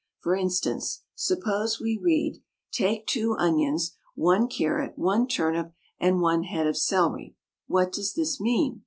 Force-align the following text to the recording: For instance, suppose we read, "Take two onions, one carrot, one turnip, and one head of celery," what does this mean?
For 0.19 0.33
instance, 0.35 1.03
suppose 1.13 1.79
we 1.79 1.95
read, 2.01 2.41
"Take 2.71 3.05
two 3.05 3.35
onions, 3.37 3.97
one 4.15 4.47
carrot, 4.47 4.93
one 4.97 5.27
turnip, 5.27 5.75
and 5.99 6.21
one 6.21 6.41
head 6.41 6.65
of 6.65 6.75
celery," 6.75 7.35
what 7.67 7.91
does 7.91 8.15
this 8.15 8.41
mean? 8.41 8.79